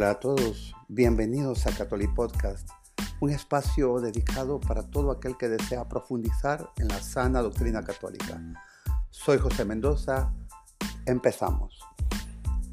Hola 0.00 0.12
a 0.12 0.18
todos, 0.18 0.74
bienvenidos 0.88 1.66
a 1.66 1.76
Catholic 1.76 2.14
Podcast, 2.14 2.66
un 3.20 3.28
espacio 3.28 4.00
dedicado 4.00 4.58
para 4.58 4.82
todo 4.90 5.10
aquel 5.10 5.36
que 5.36 5.50
desea 5.50 5.90
profundizar 5.90 6.70
en 6.78 6.88
la 6.88 7.02
sana 7.02 7.42
doctrina 7.42 7.82
católica. 7.82 8.40
Soy 9.10 9.36
José 9.36 9.66
Mendoza, 9.66 10.32
empezamos. 11.04 11.80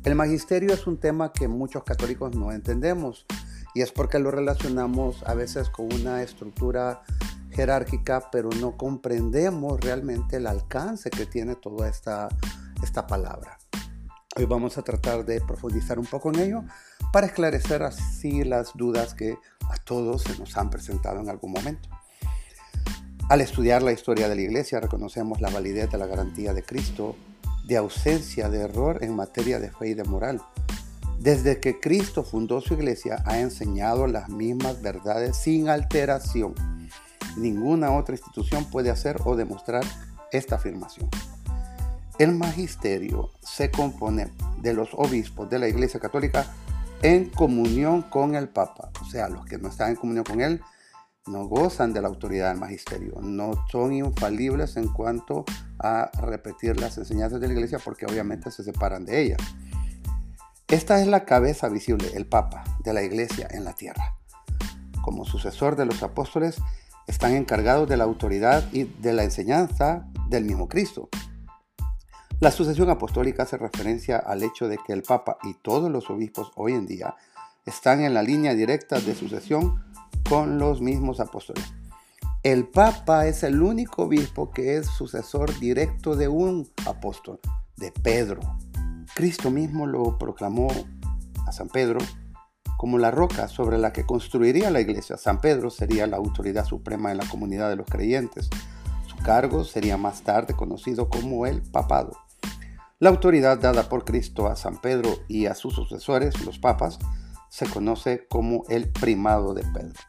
El 0.06 0.16
magisterio 0.16 0.74
es 0.74 0.88
un 0.88 1.02
tema 1.02 1.34
que 1.34 1.50
muchos 1.50 1.84
católicos 1.84 2.34
no 2.34 2.54
entendemos 2.54 3.26
y 3.76 3.82
es 3.82 3.92
porque 3.92 4.20
lo 4.20 4.32
relacionamos 4.32 5.22
a 5.24 5.34
veces 5.34 5.70
con 5.70 5.92
una 5.92 6.24
estructura 6.24 7.02
jerárquica, 7.52 8.32
pero 8.32 8.48
no 8.62 8.78
comprendemos 8.78 9.82
realmente 9.82 10.38
el 10.38 10.48
alcance 10.48 11.10
que 11.10 11.26
tiene 11.26 11.58
toda 11.58 11.90
esta, 11.90 12.30
esta 12.82 13.06
palabra. 13.06 13.58
Hoy 14.38 14.46
vamos 14.46 14.78
a 14.78 14.84
tratar 14.84 15.26
de 15.26 15.42
profundizar 15.42 15.98
un 15.98 16.06
poco 16.06 16.30
en 16.30 16.40
ello 16.40 16.64
para 17.12 17.28
esclarecer 17.28 17.84
así 17.84 18.44
las 18.44 18.74
dudas 18.76 19.14
que 19.14 19.38
a 19.70 19.76
todos 19.78 20.24
se 20.24 20.38
nos 20.38 20.58
han 20.58 20.70
presentado 20.70 21.20
en 21.20 21.30
algún 21.30 21.52
momento. 21.52 21.90
Al 23.30 23.42
estudiar 23.42 23.82
la 23.82 23.92
historia 23.92 24.30
de 24.30 24.36
la 24.36 24.42
Iglesia 24.42 24.80
reconocemos 24.80 25.42
la 25.42 25.50
validez 25.50 25.92
de 25.92 25.98
la 25.98 26.08
garantía 26.08 26.54
de 26.54 26.64
Cristo 26.64 27.16
de 27.66 27.76
ausencia 27.76 28.50
de 28.50 28.62
error 28.62 29.04
en 29.04 29.16
materia 29.16 29.60
de 29.60 29.70
fe 29.70 29.90
y 29.90 29.94
de 29.94 30.06
moral. 30.06 30.42
Desde 31.20 31.60
que 31.60 31.80
Cristo 31.80 32.24
fundó 32.24 32.62
su 32.62 32.76
Iglesia 32.76 33.22
ha 33.26 33.40
enseñado 33.40 34.08
las 34.08 34.30
mismas 34.30 34.82
verdades 34.82 35.36
sin 35.36 35.68
alteración. 35.68 36.56
Ninguna 37.36 37.92
otra 37.92 38.16
institución 38.16 38.66
puede 38.66 38.90
hacer 38.90 39.18
o 39.26 39.36
demostrar 39.36 39.84
esta 40.32 40.56
afirmación. 40.56 41.10
El 42.18 42.34
magisterio 42.34 43.32
se 43.42 43.70
compone 43.70 44.32
de 44.62 44.74
los 44.74 44.90
obispos 44.94 45.50
de 45.50 45.60
la 45.60 45.68
Iglesia 45.68 46.00
Católica 46.00 46.48
en 47.02 47.30
comunión 47.30 48.02
con 48.02 48.36
el 48.36 48.50
Papa. 48.50 48.92
O 49.02 49.06
sea, 49.06 49.30
los 49.30 49.46
que 49.46 49.58
no 49.58 49.70
están 49.70 49.92
en 49.92 49.96
comunión 49.96 50.26
con 50.26 50.42
él 50.42 50.62
no 51.28 51.46
gozan 51.46 51.94
de 51.94 52.02
la 52.02 52.08
autoridad 52.08 52.50
del 52.50 52.60
magisterio, 52.60 53.20
no 53.22 53.66
son 53.70 53.94
infalibles 53.94 54.78
en 54.78 54.88
cuanto 54.88 55.44
a 55.80 56.10
repetir 56.22 56.80
las 56.80 56.98
enseñanzas 56.98 57.42
de 57.42 57.48
la 57.48 57.54
Iglesia 57.54 57.80
porque 57.84 58.06
obviamente 58.06 58.50
se 58.50 58.64
separan 58.64 59.06
de 59.06 59.22
ella. 59.22 59.38
Esta 60.70 61.02
es 61.02 61.08
la 61.08 61.26
cabeza 61.26 61.70
visible, 61.70 62.10
el 62.14 62.26
Papa, 62.26 62.64
de 62.84 62.94
la 62.94 63.04
Iglesia 63.04 63.48
en 63.52 63.64
la 63.64 63.74
tierra. 63.74 64.16
Como 65.02 65.26
sucesor 65.26 65.76
de 65.76 65.86
los 65.86 66.04
apóstoles, 66.04 66.58
están 67.08 67.34
encargados 67.34 67.88
de 67.88 67.98
la 67.98 68.04
autoridad 68.04 68.66
y 68.74 68.84
de 68.84 69.14
la 69.14 69.24
enseñanza 69.24 70.06
del 70.30 70.44
mismo 70.44 70.68
Cristo. 70.68 71.10
La 72.40 72.52
sucesión 72.52 72.92
apostólica 72.92 73.44
hace 73.44 73.58
referencia 73.58 74.18
al 74.20 74.44
hecho 74.44 74.68
de 74.68 74.78
que 74.78 74.94
el 74.94 75.02
Papa 75.02 75.40
y 75.42 75.56
todos 75.56 75.90
los 75.90 76.12
obispos 76.12 76.52
hoy 76.56 76.74
en 76.74 76.86
día 76.86 77.16
están 77.66 78.02
en 78.02 78.14
la 78.14 78.22
línea 78.22 78.54
directa 78.54 79.00
de 79.00 79.16
sucesión 79.16 79.84
con 80.30 80.60
los 80.60 80.80
mismos 80.80 81.20
apóstoles. 81.20 81.66
El 82.44 82.68
Papa 82.68 83.26
es 83.26 83.42
el 83.42 83.60
único 83.64 84.04
obispo 84.04 84.52
que 84.52 84.78
es 84.78 84.86
sucesor 84.86 85.58
directo 85.58 86.16
de 86.16 86.28
un 86.28 86.70
apóstol, 86.86 87.40
de 87.76 87.92
Pedro. 87.92 88.42
Cristo 89.16 89.50
mismo 89.50 89.88
lo 89.88 90.20
proclamó 90.20 90.68
a 91.48 91.52
San 91.52 91.70
Pedro 91.70 91.98
como 92.78 93.00
la 93.00 93.10
roca 93.10 93.48
sobre 93.48 93.80
la 93.80 93.92
que 93.92 94.06
construiría 94.06 94.70
la 94.70 94.80
iglesia. 94.80 95.18
San 95.18 95.42
Pedro 95.42 95.72
sería 95.72 96.06
la 96.06 96.18
autoridad 96.18 96.66
suprema 96.66 97.12
en 97.12 97.18
la 97.18 97.28
comunidad 97.28 97.70
de 97.70 97.78
los 97.78 97.88
creyentes. 97.88 98.48
Su 99.08 99.18
cargo 99.24 99.64
sería 99.64 99.98
más 99.98 100.22
tarde 100.22 100.54
conocido 100.54 101.10
como 101.10 101.48
el 101.48 101.64
papado. 101.64 102.27
La 103.00 103.10
autoridad 103.10 103.60
dada 103.60 103.90
por 103.90 104.06
Cristo 104.06 104.48
a 104.48 104.56
San 104.56 104.82
Pedro 104.82 105.20
y 105.28 105.46
a 105.46 105.54
sus 105.54 105.76
sucesores, 105.76 106.44
los 106.44 106.58
papas, 106.58 106.98
se 107.48 107.68
conoce 107.68 108.26
como 108.28 108.64
el 108.70 108.90
primado 108.90 109.54
de 109.54 109.62
Pedro. 109.72 110.00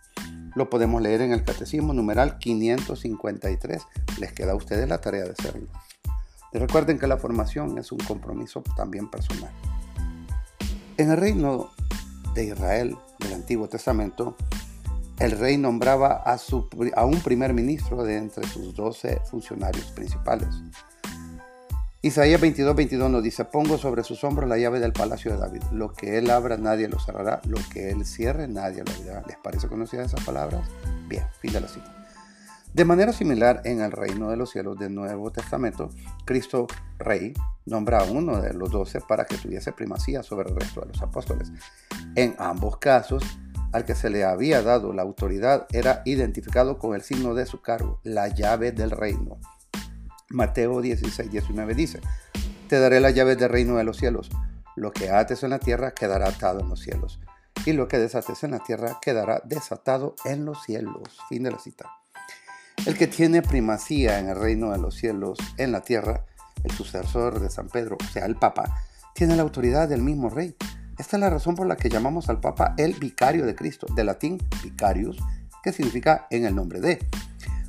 Lo 0.55 0.71
podemos 0.71 1.03
leer 1.03 1.21
en 1.21 1.33
el 1.33 1.45
Catecismo 1.45 1.93
numeral 1.93 2.39
553. 2.39 3.83
Les 4.19 4.33
queda 4.33 4.53
a 4.53 4.55
ustedes 4.55 4.89
la 4.89 5.03
tarea 5.03 5.25
de 5.25 5.33
hacerlo. 5.33 5.69
Y 6.51 6.57
recuerden 6.57 6.99
que 6.99 7.07
la 7.07 7.19
formación 7.19 7.77
es 7.77 7.93
un 7.93 7.99
compromiso 7.99 8.63
también 8.75 9.11
personal. 9.11 9.53
En 10.97 11.11
el 11.11 11.19
reino 11.19 11.69
de 12.33 12.47
Israel 12.47 12.97
del 13.19 13.35
Antiguo 13.35 13.69
Testamento, 13.69 14.35
el 15.19 15.33
rey 15.33 15.59
nombraba 15.59 16.23
a, 16.25 16.39
a 16.97 17.05
un 17.05 17.21
primer 17.21 17.53
ministro 17.53 18.03
de 18.03 18.17
entre 18.17 18.47
sus 18.47 18.75
doce 18.75 19.21
funcionarios 19.31 19.91
principales. 19.91 20.49
Isaías 22.09 22.41
22, 22.41 22.75
22 22.75 23.11
nos 23.11 23.23
dice, 23.23 23.45
pongo 23.45 23.77
sobre 23.77 24.03
sus 24.03 24.25
hombros 24.25 24.49
la 24.49 24.57
llave 24.57 24.81
del 24.81 24.95
palacio 24.95 25.31
de 25.31 25.37
David. 25.37 25.63
Lo 25.73 25.93
que 25.93 26.17
él 26.17 26.31
abra 26.31 26.57
nadie 26.57 26.89
lo 26.89 26.99
cerrará, 26.99 27.43
lo 27.47 27.59
que 27.71 27.91
él 27.91 28.07
cierre 28.07 28.49
nadie 28.49 28.83
lo 28.83 28.91
abrirá. 28.93 29.23
¿Les 29.27 29.37
parece 29.37 29.69
conocida 29.69 30.05
esas 30.05 30.25
palabras? 30.25 30.67
Bien, 31.07 31.27
fin 31.39 31.53
de 31.53 31.61
la 31.61 31.69
cita. 31.69 31.95
De 32.73 32.87
manera 32.87 33.13
similar, 33.13 33.61
en 33.67 33.83
el 33.83 33.93
reino 33.93 34.31
de 34.31 34.39
los 34.39 34.49
cielos 34.49 34.79
del 34.79 34.95
Nuevo 34.95 35.31
Testamento, 35.31 35.91
Cristo 36.25 36.67
Rey 36.99 37.35
nombra 37.67 37.99
a 37.99 38.05
uno 38.05 38.41
de 38.41 38.55
los 38.55 38.71
doce 38.71 39.03
para 39.03 39.27
que 39.27 39.37
tuviese 39.37 39.73
primacía 39.73 40.23
sobre 40.23 40.49
el 40.49 40.57
resto 40.57 40.81
de 40.81 40.87
los 40.87 41.03
apóstoles. 41.03 41.53
En 42.15 42.35
ambos 42.39 42.79
casos, 42.79 43.23
al 43.73 43.85
que 43.85 43.95
se 43.95 44.09
le 44.09 44.25
había 44.25 44.63
dado 44.63 44.95
la 44.95 45.03
autoridad 45.03 45.67
era 45.75 46.01
identificado 46.07 46.79
con 46.79 46.95
el 46.95 47.03
signo 47.03 47.35
de 47.35 47.45
su 47.45 47.61
cargo, 47.61 48.01
la 48.03 48.29
llave 48.29 48.73
del 48.73 48.93
reino. 48.93 49.39
Mateo 50.31 50.81
16, 50.81 51.31
19 51.31 51.75
dice, 51.75 52.01
Te 52.69 52.79
daré 52.79 53.01
la 53.01 53.11
llave 53.11 53.37
del 53.37 53.49
reino 53.49 53.77
de 53.77 53.85
los 53.85 53.97
cielos. 53.97 54.31
Lo 54.77 54.93
que 54.93 55.11
ates 55.11 55.43
en 55.43 55.51
la 55.51 55.59
tierra 55.59 55.93
quedará 55.93 56.29
atado 56.29 56.61
en 56.61 56.69
los 56.69 56.81
cielos. 56.81 57.19
Y 57.65 57.73
lo 57.73 57.89
que 57.89 57.99
desates 57.99 58.45
en 58.45 58.53
la 58.53 58.61
tierra 58.61 58.99
quedará 59.01 59.43
desatado 59.45 60.15
en 60.25 60.45
los 60.45 60.63
cielos. 60.63 61.19
Fin 61.29 61.43
de 61.45 61.51
la 61.51 61.59
cita. 61.59 61.91
El 62.87 62.97
que 62.97 63.07
tiene 63.07 63.43
primacía 63.43 64.19
en 64.19 64.29
el 64.29 64.37
reino 64.37 64.71
de 64.71 64.79
los 64.79 64.95
cielos, 64.95 65.39
en 65.57 65.73
la 65.73 65.81
tierra, 65.81 66.25
el 66.63 66.71
sucesor 66.71 67.41
de 67.41 67.51
San 67.51 67.69
Pedro, 67.69 67.97
o 68.01 68.13
sea, 68.13 68.25
el 68.25 68.37
Papa, 68.37 68.83
tiene 69.15 69.35
la 69.35 69.43
autoridad 69.43 69.89
del 69.89 70.03
mismo 70.03 70.31
rey. 70.31 70.55
Esta 70.99 71.17
es 71.17 71.21
la 71.21 71.31
razón 71.31 71.55
por 71.55 71.67
la 71.67 71.77
que 71.77 71.89
llamamos 71.89 72.29
al 72.29 72.41
Papa 72.41 72.75
el 72.77 72.95
vicario 72.95 73.47
de 73.47 73.55
Cristo, 73.55 73.87
de 73.95 74.05
latín 74.05 74.39
vicarius, 74.63 75.19
que 75.63 75.73
significa 75.73 76.27
en 76.31 76.45
el 76.45 76.55
nombre 76.55 76.81
de. 76.81 76.99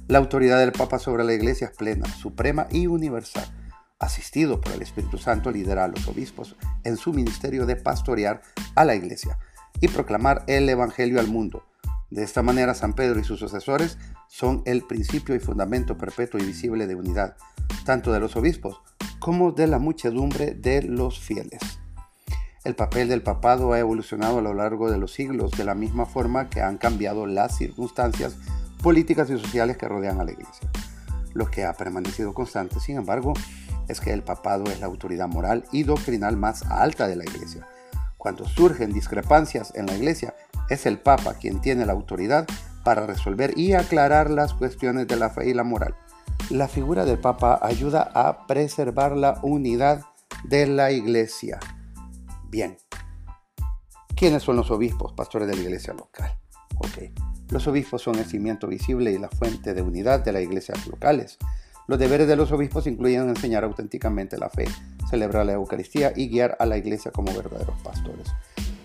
La 0.09 0.17
autoridad 0.17 0.57
del 0.57 0.71
Papa 0.71 0.97
sobre 0.97 1.23
la 1.23 1.33
Iglesia 1.33 1.67
es 1.67 1.77
plena, 1.77 2.07
suprema 2.07 2.65
y 2.71 2.87
universal. 2.87 3.45
Asistido 3.99 4.59
por 4.59 4.73
el 4.73 4.81
Espíritu 4.81 5.19
Santo, 5.19 5.51
lidera 5.51 5.83
a 5.83 5.87
los 5.87 6.07
obispos 6.07 6.55
en 6.83 6.97
su 6.97 7.13
ministerio 7.13 7.67
de 7.67 7.75
pastorear 7.75 8.41
a 8.73 8.85
la 8.85 8.95
Iglesia 8.95 9.37
y 9.79 9.87
proclamar 9.87 10.45
el 10.47 10.67
Evangelio 10.67 11.19
al 11.19 11.27
mundo. 11.27 11.63
De 12.09 12.23
esta 12.23 12.41
manera, 12.41 12.73
San 12.73 12.93
Pedro 12.93 13.19
y 13.19 13.23
sus 13.23 13.39
sucesores 13.39 13.99
son 14.27 14.63
el 14.65 14.81
principio 14.81 15.35
y 15.35 15.39
fundamento 15.39 15.95
perpetuo 15.95 16.39
y 16.39 16.43
visible 16.43 16.87
de 16.87 16.95
unidad, 16.95 17.37
tanto 17.85 18.11
de 18.11 18.19
los 18.19 18.35
obispos 18.35 18.81
como 19.19 19.51
de 19.51 19.67
la 19.67 19.77
muchedumbre 19.77 20.55
de 20.55 20.81
los 20.81 21.19
fieles. 21.19 21.61
El 22.63 22.73
papel 22.73 23.09
del 23.09 23.21
papado 23.21 23.73
ha 23.73 23.79
evolucionado 23.79 24.39
a 24.39 24.41
lo 24.41 24.55
largo 24.55 24.89
de 24.89 24.97
los 24.97 25.13
siglos 25.13 25.51
de 25.51 25.65
la 25.65 25.75
misma 25.75 26.07
forma 26.07 26.49
que 26.49 26.61
han 26.61 26.79
cambiado 26.79 27.27
las 27.27 27.55
circunstancias 27.57 28.37
políticas 28.81 29.29
y 29.29 29.37
sociales 29.37 29.77
que 29.77 29.87
rodean 29.87 30.19
a 30.19 30.23
la 30.23 30.31
Iglesia. 30.31 30.69
Lo 31.33 31.49
que 31.49 31.65
ha 31.65 31.73
permanecido 31.73 32.33
constante, 32.33 32.79
sin 32.79 32.97
embargo, 32.97 33.33
es 33.87 33.99
que 33.99 34.13
el 34.13 34.23
papado 34.23 34.65
es 34.65 34.79
la 34.79 34.87
autoridad 34.87 35.27
moral 35.27 35.65
y 35.71 35.83
doctrinal 35.83 36.37
más 36.37 36.63
alta 36.63 37.07
de 37.07 37.15
la 37.15 37.23
Iglesia. 37.23 37.67
Cuando 38.17 38.45
surgen 38.45 38.93
discrepancias 38.93 39.73
en 39.75 39.85
la 39.85 39.95
Iglesia, 39.95 40.35
es 40.69 40.85
el 40.85 40.99
Papa 40.99 41.35
quien 41.35 41.61
tiene 41.61 41.85
la 41.85 41.93
autoridad 41.93 42.47
para 42.83 43.05
resolver 43.05 43.57
y 43.57 43.73
aclarar 43.73 44.29
las 44.29 44.53
cuestiones 44.53 45.07
de 45.07 45.15
la 45.15 45.29
fe 45.29 45.49
y 45.49 45.53
la 45.53 45.63
moral. 45.63 45.95
La 46.49 46.67
figura 46.67 47.05
del 47.05 47.19
Papa 47.19 47.59
ayuda 47.61 48.11
a 48.13 48.47
preservar 48.47 49.15
la 49.15 49.39
unidad 49.41 50.05
de 50.43 50.67
la 50.67 50.91
Iglesia. 50.91 51.59
Bien, 52.49 52.77
¿quiénes 54.15 54.43
son 54.43 54.55
los 54.55 54.71
obispos, 54.71 55.13
pastores 55.13 55.47
de 55.47 55.55
la 55.55 55.61
Iglesia 55.61 55.93
local? 55.93 56.37
Ok. 56.77 57.28
Los 57.49 57.65
obispos 57.65 58.03
son 58.03 58.15
el 58.15 58.25
cimiento 58.25 58.67
visible 58.67 59.11
y 59.11 59.17
la 59.17 59.27
fuente 59.27 59.73
de 59.73 59.81
unidad 59.81 60.23
de 60.23 60.31
las 60.31 60.43
iglesias 60.43 60.85
locales. 60.85 61.39
Los 61.87 61.97
deberes 61.97 62.27
de 62.27 62.35
los 62.35 62.51
obispos 62.51 62.85
incluyen 62.85 63.27
enseñar 63.27 63.63
auténticamente 63.63 64.37
la 64.37 64.49
fe, 64.49 64.65
celebrar 65.09 65.47
la 65.47 65.53
Eucaristía 65.53 66.13
y 66.15 66.29
guiar 66.29 66.55
a 66.59 66.67
la 66.67 66.77
iglesia 66.77 67.09
como 67.11 67.33
verdaderos 67.33 67.75
pastores. 67.81 68.27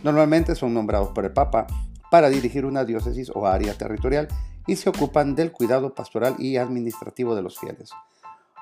Normalmente 0.02 0.54
son 0.54 0.72
nombrados 0.72 1.10
por 1.10 1.26
el 1.26 1.32
Papa 1.32 1.66
para 2.10 2.30
dirigir 2.30 2.64
una 2.64 2.86
diócesis 2.86 3.30
o 3.34 3.46
área 3.46 3.74
territorial 3.74 4.28
y 4.66 4.76
se 4.76 4.88
ocupan 4.88 5.34
del 5.34 5.52
cuidado 5.52 5.94
pastoral 5.94 6.36
y 6.38 6.56
administrativo 6.56 7.34
de 7.34 7.42
los 7.42 7.58
fieles. 7.58 7.90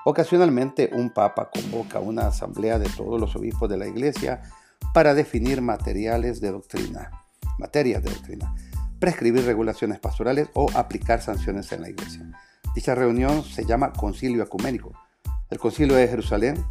Ocasionalmente 0.03 0.89
un 0.91 1.11
papa 1.11 1.49
convoca 1.49 2.01
una 2.01 2.27
asamblea 2.27 2.77
de 2.77 2.89
todos 2.89 3.21
los 3.21 3.37
obispos 3.37 3.69
de 3.69 3.77
la 3.77 3.87
iglesia 3.87 4.41
para 4.93 5.13
definir 5.13 5.61
materiales 5.61 6.41
de 6.41 6.51
doctrina, 6.51 7.09
materias 7.57 8.03
de 8.03 8.09
doctrina 8.09 8.53
prescribir 9.03 9.43
regulaciones 9.43 9.99
pastorales 9.99 10.47
o 10.53 10.71
aplicar 10.75 11.21
sanciones 11.21 11.69
en 11.73 11.81
la 11.81 11.89
iglesia. 11.89 12.21
Dicha 12.73 12.95
reunión 12.95 13.43
se 13.43 13.65
llama 13.65 13.91
Concilio 13.91 14.41
Ecuménico. 14.41 14.93
El 15.49 15.59
Concilio 15.59 15.97
de 15.97 16.07
Jerusalén 16.07 16.63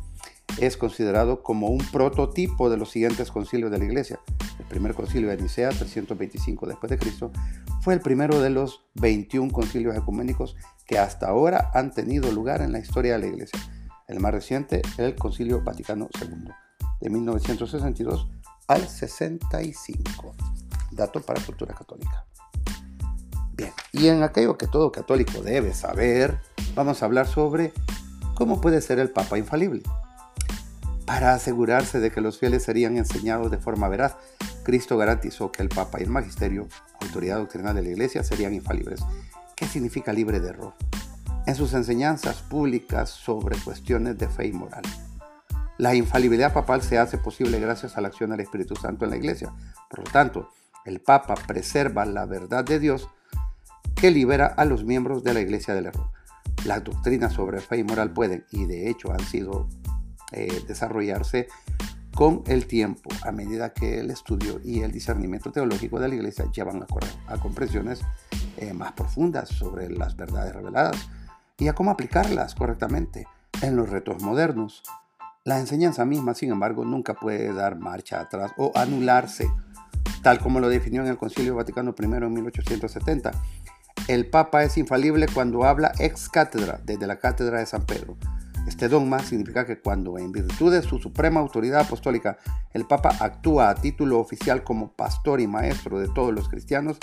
es 0.59 0.79
considerado 0.79 1.43
como 1.43 1.67
un 1.67 1.85
prototipo 1.93 2.71
de 2.71 2.79
los 2.79 2.91
siguientes 2.91 3.31
concilios 3.31 3.71
de 3.71 3.79
la 3.79 3.85
Iglesia. 3.85 4.19
El 4.59 4.65
primer 4.65 4.95
concilio 4.95 5.29
de 5.29 5.37
Nicea, 5.37 5.69
325 5.69 6.67
después 6.69 6.89
de 6.89 6.97
Cristo, 6.97 7.33
fue 7.83 7.93
el 7.93 8.01
primero 8.01 8.41
de 8.41 8.49
los 8.49 8.87
21 8.95 9.53
concilios 9.53 9.95
ecuménicos 9.95 10.57
que 10.87 10.99
hasta 10.99 11.29
ahora 11.29 11.71
han 11.75 11.91
tenido 11.91 12.33
lugar 12.33 12.63
en 12.63 12.73
la 12.73 12.79
historia 12.79 13.13
de 13.13 13.19
la 13.19 13.27
Iglesia. 13.27 13.61
El 14.09 14.21
más 14.21 14.33
reciente, 14.33 14.81
el 14.97 15.17
Concilio 15.17 15.63
Vaticano 15.63 16.09
II, 16.19 16.51
de 16.99 17.11
1962 17.11 18.31
al 18.69 18.89
65. 18.89 20.35
Dato 20.93 21.21
para 21.21 21.43
cultura 21.43 21.75
católica. 21.75 22.25
Bien, 23.55 23.73
y 23.93 24.09
en 24.09 24.23
aquello 24.23 24.57
que 24.57 24.67
todo 24.67 24.93
católico 24.93 25.43
debe 25.43 25.75
saber, 25.75 26.39
vamos 26.75 27.03
a 27.03 27.07
hablar 27.07 27.27
sobre 27.27 27.73
cómo 28.35 28.61
puede 28.61 28.81
ser 28.81 28.99
el 28.99 29.11
Papa 29.11 29.39
infalible. 29.39 29.83
Para 31.07 31.35
asegurarse 31.35 32.01
de 32.01 32.11
que 32.11 32.21
los 32.21 32.39
fieles 32.39 32.63
serían 32.63 32.97
enseñados 32.97 33.51
de 33.51 33.59
forma 33.59 33.89
veraz, 33.89 34.17
Cristo 34.63 34.97
garantizó 34.97 35.51
que 35.51 35.63
el 35.63 35.69
Papa 35.69 35.99
y 36.01 36.05
el 36.05 36.11
Magisterio, 36.11 36.69
autoridad 37.01 37.39
doctrinal 37.39 37.75
de 37.75 37.83
la 37.83 37.91
Iglesia, 37.91 38.23
serían 38.23 38.55
infalibles. 38.55 39.01
¿Qué 39.57 39.67
significa 39.67 40.13
libre 40.13 40.41
de 40.41 40.51
error? 40.51 40.75
En 41.47 41.55
sus 41.55 41.75
enseñanzas 41.75 42.37
públicas 42.43 43.11
sobre 43.11 43.59
cuestiones 43.59 44.17
de 44.17 44.29
fe 44.29 44.47
y 44.47 44.53
moral. 44.53 44.83
La 45.79 45.95
infalibilidad 45.95 46.53
papal 46.53 46.83
se 46.83 46.99
hace 46.99 47.19
posible 47.19 47.59
gracias 47.59 47.97
a 47.97 48.01
la 48.01 48.09
acción 48.09 48.31
del 48.31 48.41
Espíritu 48.41 48.77
Santo 48.77 49.05
en 49.05 49.11
la 49.11 49.17
Iglesia. 49.17 49.53
Por 49.91 50.01
lo 50.01 50.05
tanto, 50.05 50.51
el 50.85 51.01
Papa 51.01 51.35
preserva 51.35 52.05
la 52.05 52.27
verdad 52.27 52.65
de 52.65 52.79
Dios 52.79 53.09
que 53.95 54.11
libera 54.11 54.47
a 54.47 54.65
los 54.65 54.85
miembros 54.85 55.23
de 55.23 55.35
la 55.35 55.41
Iglesia 55.41 55.75
del 55.75 55.87
error. 55.87 56.11
Las 56.65 56.83
doctrinas 56.85 57.33
sobre 57.33 57.61
fe 57.61 57.79
y 57.79 57.85
moral 57.85 58.13
pueden, 58.13 58.45
y 58.51 58.67
de 58.67 58.89
hecho 58.89 59.13
han 59.13 59.21
sido 59.21 59.69
eh, 60.33 60.63
desarrollarse 60.67 61.49
con 62.15 62.43
el 62.47 62.67
tiempo, 62.67 63.11
a 63.25 63.33
medida 63.33 63.73
que 63.73 64.01
el 64.01 64.11
estudio 64.11 64.61
y 64.63 64.81
el 64.81 64.93
discernimiento 64.93 65.51
teológico 65.51 65.99
de 65.99 66.09
la 66.09 66.15
Iglesia 66.15 66.51
llevan 66.53 66.85
a, 67.27 67.37
comprensiones 67.39 68.03
eh, 68.59 68.75
más 68.75 68.93
profundas 68.93 69.49
sobre 69.49 69.91
las 69.91 70.17
verdades 70.17 70.55
reveladas 70.55 70.97
y 71.59 71.69
a 71.69 71.75
cómo 71.75 71.91
aplicarlas 71.91 72.55
correctamente 72.55 73.27
en 73.63 73.77
los 73.77 73.89
retos 73.89 74.23
modernos. 74.23 74.83
La 75.45 75.59
enseñanza 75.59 76.05
misma, 76.05 76.35
sin 76.35 76.53
embargo, 76.53 76.85
nunca 76.85 77.15
puede 77.15 77.53
dar 77.53 77.77
marcha 77.79 78.21
atrás 78.21 78.53
o 78.57 78.73
anularse, 78.75 79.51
tal 80.23 80.39
como 80.39 80.61
lo 80.61 80.69
definió 80.69 81.03
en 81.03 81.09
el 81.09 81.19
Concilio 81.19 81.55
Vaticano 81.55 81.95
I 81.99 82.05
en 82.05 82.33
1870. 82.33 83.33
El 84.09 84.27
Papa 84.27 84.65
es 84.65 84.79
infalible 84.79 85.27
cuando 85.33 85.65
habla 85.65 85.93
ex 85.99 86.29
cátedra, 86.29 86.81
desde 86.85 87.07
la 87.07 87.19
cátedra 87.19 87.59
de 87.59 87.67
San 87.67 87.85
Pedro. 87.85 88.17
Este 88.67 88.89
dogma 88.89 89.19
significa 89.19 89.67
que 89.67 89.81
cuando, 89.81 90.19
en 90.19 90.31
virtud 90.31 90.73
de 90.73 90.83
su 90.83 90.99
suprema 90.99 91.41
autoridad 91.41 91.81
apostólica, 91.81 92.39
el 92.73 92.87
Papa 92.87 93.17
actúa 93.21 93.71
a 93.71 93.75
título 93.75 94.21
oficial 94.21 94.63
como 94.63 94.93
pastor 94.93 95.41
y 95.41 95.47
maestro 95.47 95.99
de 95.99 96.09
todos 96.09 96.33
los 96.33 96.49
cristianos, 96.49 96.99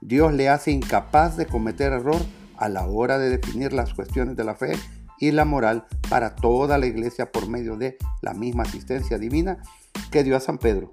Dios 0.00 0.32
le 0.32 0.48
hace 0.48 0.70
incapaz 0.70 1.36
de 1.36 1.46
cometer 1.46 1.92
error 1.92 2.20
a 2.56 2.68
la 2.68 2.86
hora 2.86 3.18
de 3.18 3.28
definir 3.28 3.72
las 3.72 3.94
cuestiones 3.94 4.36
de 4.36 4.44
la 4.44 4.54
fe 4.54 4.72
y 5.18 5.30
la 5.30 5.44
moral 5.44 5.84
para 6.08 6.34
toda 6.34 6.78
la 6.78 6.86
iglesia 6.86 7.30
por 7.30 7.48
medio 7.48 7.76
de 7.76 7.96
la 8.22 8.34
misma 8.34 8.64
asistencia 8.64 9.18
divina 9.18 9.58
que 10.10 10.24
dio 10.24 10.36
a 10.36 10.40
San 10.40 10.58
Pedro. 10.58 10.92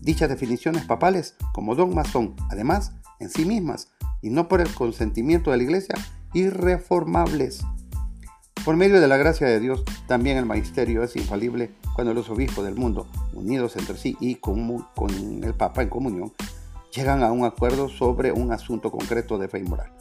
Dichas 0.00 0.28
definiciones 0.28 0.84
papales 0.84 1.34
como 1.52 1.74
dogmas 1.74 2.08
son, 2.08 2.34
además, 2.50 2.92
en 3.18 3.28
sí 3.28 3.44
mismas, 3.44 3.88
y 4.22 4.30
no 4.30 4.48
por 4.48 4.60
el 4.60 4.72
consentimiento 4.74 5.50
de 5.50 5.58
la 5.58 5.62
iglesia, 5.62 5.94
irreformables. 6.32 7.60
Por 8.64 8.76
medio 8.76 9.00
de 9.00 9.08
la 9.08 9.16
gracia 9.16 9.46
de 9.46 9.60
Dios, 9.60 9.84
también 10.06 10.36
el 10.36 10.46
magisterio 10.46 11.02
es 11.02 11.16
infalible 11.16 11.70
cuando 11.94 12.14
los 12.14 12.30
obispos 12.30 12.64
del 12.64 12.74
mundo, 12.74 13.06
unidos 13.34 13.76
entre 13.76 13.96
sí 13.96 14.16
y 14.20 14.36
con, 14.36 14.86
el 15.42 15.54
Papa 15.54 15.82
en 15.82 15.88
comunión, 15.88 16.32
llegan 16.94 17.22
a 17.22 17.32
un 17.32 17.44
acuerdo 17.44 17.88
sobre 17.88 18.32
un 18.32 18.52
asunto 18.52 18.90
concreto 18.90 19.38
de 19.38 19.48
fe 19.48 19.60
y 19.60 19.64
moral. 19.64 19.92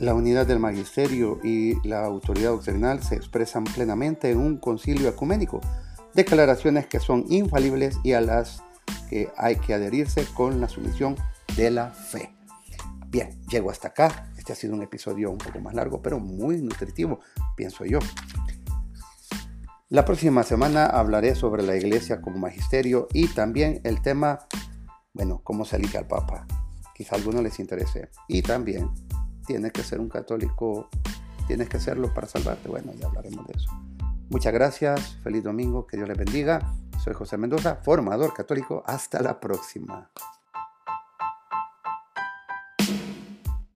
La 0.00 0.14
unidad 0.14 0.46
del 0.46 0.58
magisterio 0.58 1.38
y 1.42 1.76
la 1.86 2.04
autoridad 2.04 2.50
doctrinal 2.50 3.02
se 3.02 3.14
expresan 3.14 3.64
plenamente 3.64 4.30
en 4.30 4.38
un 4.38 4.56
concilio 4.58 5.08
ecuménico, 5.08 5.60
declaraciones 6.14 6.86
que 6.86 7.00
son 7.00 7.24
infalibles 7.28 7.98
y 8.02 8.12
a 8.12 8.20
las 8.20 8.62
que 9.08 9.30
hay 9.36 9.56
que 9.56 9.74
adherirse 9.74 10.26
con 10.34 10.60
la 10.60 10.68
sumisión 10.68 11.16
de 11.56 11.70
la 11.70 11.90
fe. 11.90 12.34
Bien, 13.08 13.40
llego 13.48 13.70
hasta 13.70 13.88
acá. 13.88 14.32
Este 14.36 14.52
ha 14.52 14.56
sido 14.56 14.74
un 14.74 14.82
episodio 14.82 15.30
un 15.30 15.38
poco 15.38 15.60
más 15.60 15.74
largo, 15.74 16.02
pero 16.02 16.18
muy 16.18 16.60
nutritivo, 16.60 17.20
pienso 17.56 17.84
yo. 17.84 18.00
La 19.88 20.04
próxima 20.04 20.42
semana 20.42 20.86
hablaré 20.86 21.36
sobre 21.36 21.62
la 21.62 21.76
iglesia 21.76 22.20
como 22.20 22.38
magisterio 22.38 23.06
y 23.12 23.28
también 23.28 23.80
el 23.84 24.02
tema, 24.02 24.40
bueno, 25.12 25.40
cómo 25.44 25.64
se 25.64 25.76
elige 25.76 25.98
al 25.98 26.08
Papa. 26.08 26.46
Quizá 26.94 27.14
a 27.14 27.18
algunos 27.18 27.42
les 27.42 27.60
interese. 27.60 28.10
Y 28.26 28.42
también, 28.42 28.90
tienes 29.46 29.72
que 29.72 29.82
ser 29.82 30.00
un 30.00 30.08
católico, 30.08 30.88
tienes 31.46 31.68
que 31.68 31.78
serlo 31.78 32.12
para 32.12 32.26
salvarte. 32.26 32.68
Bueno, 32.68 32.92
ya 32.94 33.06
hablaremos 33.06 33.46
de 33.46 33.52
eso. 33.54 33.70
Muchas 34.30 34.52
gracias, 34.52 35.16
feliz 35.22 35.44
domingo, 35.44 35.86
que 35.86 35.96
Dios 35.96 36.08
les 36.08 36.18
bendiga. 36.18 36.74
Soy 37.04 37.12
José 37.12 37.36
Mendoza, 37.36 37.76
formador 37.76 38.32
católico. 38.32 38.82
Hasta 38.86 39.20
la 39.20 39.38
próxima. 39.38 40.10